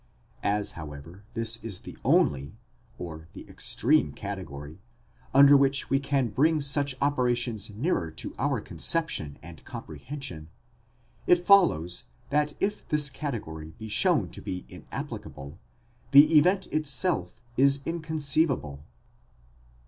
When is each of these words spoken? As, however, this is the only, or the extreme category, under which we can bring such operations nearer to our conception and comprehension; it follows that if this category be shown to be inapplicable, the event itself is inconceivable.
As, 0.41 0.71
however, 0.71 1.25
this 1.35 1.57
is 1.63 1.81
the 1.81 1.95
only, 2.03 2.57
or 2.97 3.27
the 3.33 3.47
extreme 3.47 4.13
category, 4.13 4.79
under 5.31 5.55
which 5.55 5.91
we 5.91 5.99
can 5.99 6.29
bring 6.29 6.59
such 6.59 6.95
operations 6.99 7.69
nearer 7.69 8.09
to 8.09 8.33
our 8.39 8.59
conception 8.61 9.37
and 9.43 9.63
comprehension; 9.63 10.49
it 11.27 11.37
follows 11.45 12.05
that 12.31 12.55
if 12.59 12.87
this 12.87 13.11
category 13.11 13.75
be 13.77 13.87
shown 13.89 14.31
to 14.31 14.41
be 14.41 14.65
inapplicable, 14.69 15.59
the 16.09 16.35
event 16.35 16.65
itself 16.71 17.43
is 17.55 17.83
inconceivable. 17.85 18.83